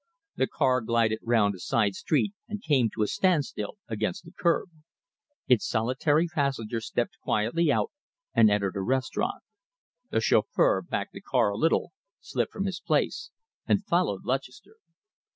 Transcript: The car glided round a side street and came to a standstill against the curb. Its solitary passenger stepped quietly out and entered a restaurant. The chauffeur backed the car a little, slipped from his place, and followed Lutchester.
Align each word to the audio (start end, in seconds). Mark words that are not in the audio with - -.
The 0.35 0.47
car 0.47 0.81
glided 0.81 1.19
round 1.21 1.53
a 1.53 1.59
side 1.59 1.93
street 1.93 2.33
and 2.47 2.59
came 2.63 2.89
to 2.89 3.03
a 3.03 3.07
standstill 3.07 3.77
against 3.87 4.25
the 4.25 4.31
curb. 4.31 4.71
Its 5.47 5.67
solitary 5.67 6.27
passenger 6.27 6.81
stepped 6.81 7.19
quietly 7.19 7.71
out 7.71 7.91
and 8.33 8.49
entered 8.49 8.75
a 8.77 8.81
restaurant. 8.81 9.43
The 10.09 10.19
chauffeur 10.19 10.81
backed 10.81 11.13
the 11.13 11.21
car 11.21 11.51
a 11.51 11.55
little, 11.55 11.91
slipped 12.19 12.51
from 12.51 12.65
his 12.65 12.79
place, 12.81 13.29
and 13.67 13.85
followed 13.85 14.23
Lutchester. 14.25 14.77